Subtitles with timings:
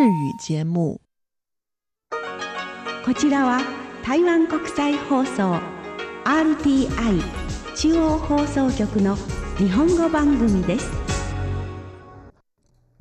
[0.00, 0.98] 日语节目。
[3.04, 3.60] こちらは
[4.02, 5.60] 台湾国際放送
[6.24, 7.22] RTI
[7.76, 9.14] 中央放送局の
[9.58, 10.90] 日本語番組です。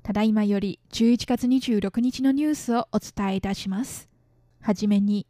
[0.03, 4.09] ただいまより11月26日のニュースをお伝えいたします。
[4.59, 5.25] はじめに、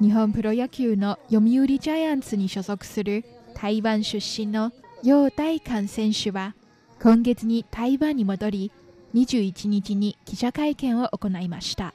[0.00, 3.22] 日本プロ野球の読売ジャイアンツに所属する
[3.54, 4.72] 台湾出身の
[5.02, 6.54] 楊大韓選手は、
[7.02, 8.72] 今月に台湾に戻り、
[9.16, 11.94] 21日に記者会見を行いました。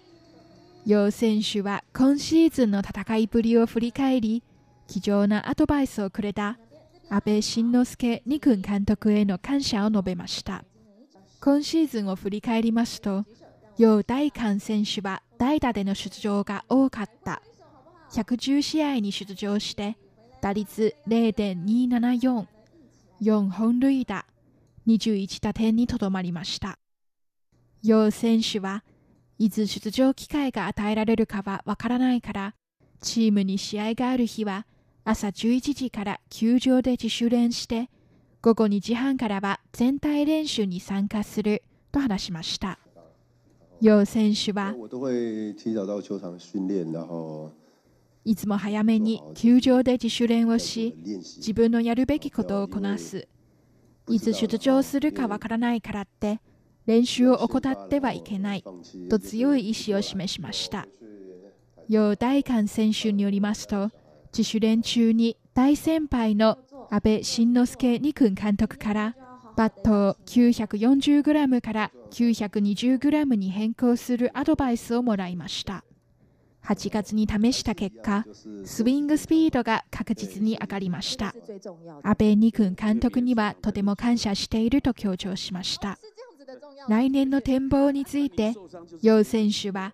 [0.88, 4.43] 楊選手は今シーズンの戦いぶりを振り返り、
[4.88, 6.57] 貴重なアドバイスをくれた
[7.10, 10.64] 安倍晋之助二軍監督への感謝を述べました。
[11.39, 13.26] 今シーズンを振り返りますと、
[13.78, 17.43] 楊大韓選手は代打での出場が多かった。
[18.14, 19.96] 110試合に出場して、
[20.42, 22.48] 打率0.274、
[23.21, 24.26] 4本塁打、
[24.88, 26.79] 21打点にとどまりました。
[27.84, 28.84] 楊選手は
[29.40, 32.54] いつ出場機会が与えられるかはわからないから、
[33.02, 34.68] チームに試合がある日は
[35.04, 37.90] 朝11時から球場で自主練して、
[38.44, 42.78] 午後2時半からは全体練習に参加すると話しました。
[43.82, 44.76] 楊選手は，
[48.23, 53.28] いつも早めに球場で自主練をし、自分のやるべきことをこなす。
[54.08, 56.42] いつ出場するかわからないからって、
[56.86, 58.64] 練習を怠ってはいけない
[59.10, 60.88] と強い意志を示しました。
[61.88, 63.90] 楊大韓選手によりますと、
[64.32, 66.58] 自主練中に大先輩の
[66.90, 69.16] 安倍晋之助二軍監督から、
[69.58, 75.84] バットを 940g から 920g に変更するアドバイスをもらいました。
[76.64, 78.26] 8月に試した結果、
[78.66, 81.34] スイングスピードが確実に上がりました。
[82.04, 85.98] 安倍二軍監督にはとても感謝していると強調しました。
[86.88, 88.56] 来年の展望について、
[89.02, 89.94] 楊選手は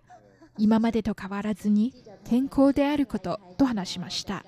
[0.56, 4.44] 今までと変わらずに健康であることと話しました。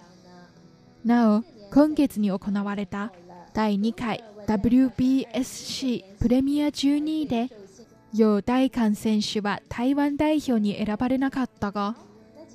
[1.05, 3.12] なお、今月に行われた
[3.54, 7.48] 第2回 WBSC プレミア12で、
[8.12, 11.97] 楊大韓選手は台湾代表に選ばれなかったが、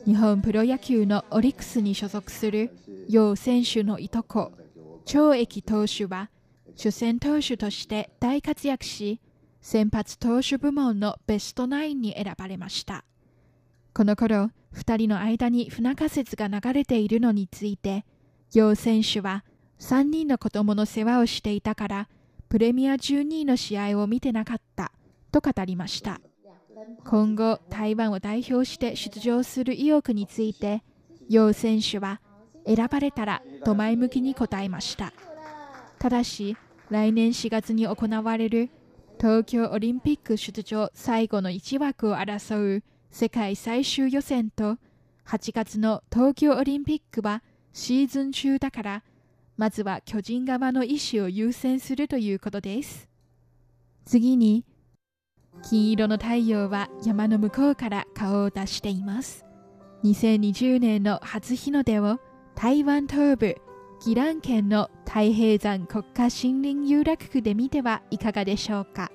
[0.06, 2.78] 日本プロ野球のオリックスに所属する
[3.10, 4.52] 楊選手のいとこ、
[5.06, 6.30] 張益投手は、
[6.76, 9.20] 主戦投手として大活躍し、
[9.66, 13.04] 先発投手部門のベストナインに選ばれました。
[13.96, 18.06] この頃、2人の間に不仲説が流れているのについて、
[18.54, 19.44] 楊選手は
[19.80, 22.10] 3人の子供の世話をしていたから、
[22.48, 24.92] プレミア12位の試合を見てなかった
[25.32, 26.22] と語りました。
[27.04, 30.84] 今後、台湾を代表して出場する意欲について、
[31.28, 32.22] 楊選手は
[32.68, 35.12] 選ばれたらと前向きに答えました。
[35.98, 36.56] ただし、
[36.92, 38.70] 来年4月に行われる
[39.26, 44.78] 東京オリンピック出場最後の1枠を争う世界最終予選と
[45.26, 47.42] 8月の東京オリンピックは
[47.74, 49.04] シーズン中だから、
[49.58, 53.10] まずは巨人側の意思を優先するということです。
[54.06, 54.64] 次に、
[55.64, 59.44] 金色の太陽は山の向こうから顔を出しています。
[60.04, 62.20] 2020年の初日の出を
[62.54, 63.56] 台湾東部
[64.04, 69.12] 宜蘭県の太平山国家森林遊楽区で見てはいかがでしょうか。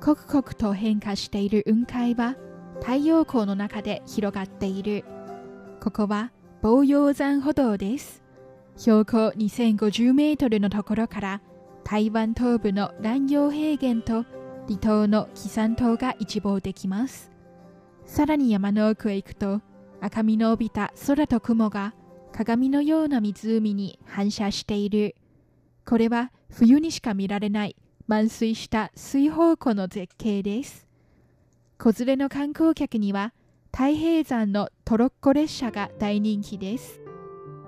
[0.00, 2.36] 刻々と変化している雲海は
[2.80, 5.04] 太陽光の中で広がっている。
[5.80, 6.32] ここは
[6.62, 8.22] 防陽山歩道です。
[8.76, 11.42] 標高2050メートルのところから
[11.84, 14.24] 台湾東部の蘭陽平原と
[14.66, 17.30] 離島の紀山島が一望できます。
[18.06, 19.60] さらに山の奥へ行くと
[20.00, 21.94] 赤みの帯びた空と雲が
[22.32, 25.14] 鏡のような湖に反射している。
[25.84, 27.76] これは冬にしか見られない
[28.06, 30.86] 満水した水宝湖の絶景です。
[31.78, 33.32] 子連れの観光客には
[33.70, 37.00] 太平山のトロッコ列車が大人気です。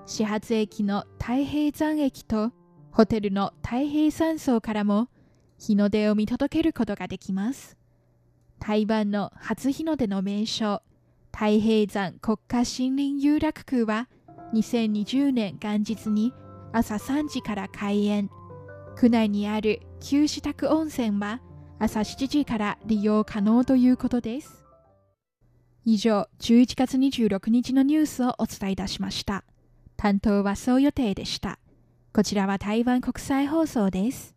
[0.07, 2.53] 始発駅の太平山駅と
[2.91, 5.09] ホテルの太平山荘からも
[5.59, 7.77] 日の出を見届けることができます。
[8.61, 10.83] 台湾の初日の出の名所、
[11.33, 14.09] 太平山国家森林遊楽区は
[14.55, 16.33] 2020年元日に
[16.73, 18.31] 朝3時から開園。
[18.97, 21.41] 区内にある旧支宅温泉は
[21.79, 24.65] 朝7時から利用可能ということです。
[25.85, 29.45] 以上、11月26日のニュースをお伝えいたしました。
[29.97, 31.59] 担当はそう予定でした。
[32.13, 34.34] こちらは台湾国際放送です。